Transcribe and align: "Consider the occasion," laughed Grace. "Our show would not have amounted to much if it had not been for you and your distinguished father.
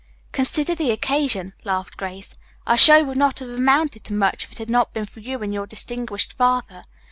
"Consider 0.31 0.73
the 0.73 0.89
occasion," 0.89 1.53
laughed 1.63 1.95
Grace. 1.95 2.35
"Our 2.65 2.75
show 2.75 3.03
would 3.03 3.17
not 3.17 3.37
have 3.37 3.49
amounted 3.51 4.03
to 4.05 4.15
much 4.15 4.45
if 4.45 4.51
it 4.53 4.57
had 4.57 4.67
not 4.67 4.93
been 4.95 5.05
for 5.05 5.19
you 5.19 5.37
and 5.43 5.53
your 5.53 5.67
distinguished 5.67 6.33
father. 6.33 6.81